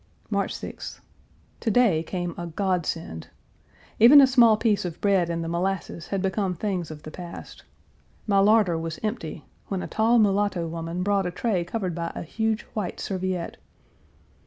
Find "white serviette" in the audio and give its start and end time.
12.73-13.57